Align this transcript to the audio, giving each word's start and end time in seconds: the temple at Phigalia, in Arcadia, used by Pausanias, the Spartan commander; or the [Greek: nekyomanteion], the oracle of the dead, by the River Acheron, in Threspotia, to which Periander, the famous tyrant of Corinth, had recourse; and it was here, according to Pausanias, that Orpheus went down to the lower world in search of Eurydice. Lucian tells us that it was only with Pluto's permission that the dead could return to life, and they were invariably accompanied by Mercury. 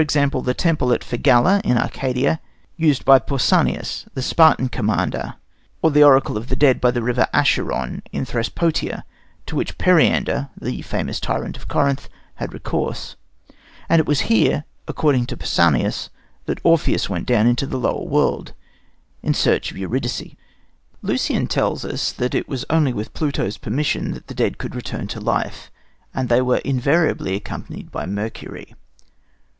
the 0.01 0.53
temple 0.57 0.91
at 0.91 1.03
Phigalia, 1.03 1.61
in 1.63 1.77
Arcadia, 1.77 2.41
used 2.75 3.05
by 3.05 3.19
Pausanias, 3.19 4.07
the 4.15 4.23
Spartan 4.23 4.67
commander; 4.69 5.35
or 5.83 5.91
the 5.91 5.93
[Greek: 5.93 5.93
nekyomanteion], 5.93 5.93
the 5.99 6.03
oracle 6.03 6.37
of 6.37 6.47
the 6.47 6.55
dead, 6.55 6.81
by 6.81 6.89
the 6.89 7.03
River 7.03 7.27
Acheron, 7.31 8.01
in 8.11 8.25
Threspotia, 8.25 9.03
to 9.45 9.55
which 9.55 9.77
Periander, 9.77 10.49
the 10.59 10.81
famous 10.81 11.19
tyrant 11.19 11.55
of 11.55 11.67
Corinth, 11.67 12.09
had 12.37 12.51
recourse; 12.51 13.15
and 13.87 13.99
it 13.99 14.07
was 14.07 14.21
here, 14.21 14.63
according 14.87 15.27
to 15.27 15.37
Pausanias, 15.37 16.09
that 16.47 16.59
Orpheus 16.63 17.07
went 17.07 17.27
down 17.27 17.55
to 17.57 17.67
the 17.67 17.77
lower 17.77 18.03
world 18.03 18.53
in 19.21 19.35
search 19.35 19.69
of 19.69 19.77
Eurydice. 19.77 20.35
Lucian 21.03 21.45
tells 21.45 21.85
us 21.85 22.11
that 22.13 22.33
it 22.33 22.49
was 22.49 22.65
only 22.71 22.91
with 22.91 23.13
Pluto's 23.13 23.59
permission 23.59 24.13
that 24.13 24.25
the 24.25 24.33
dead 24.33 24.57
could 24.57 24.73
return 24.73 25.05
to 25.09 25.19
life, 25.19 25.69
and 26.11 26.27
they 26.27 26.41
were 26.41 26.57
invariably 26.65 27.35
accompanied 27.35 27.91
by 27.91 28.07
Mercury. 28.07 28.73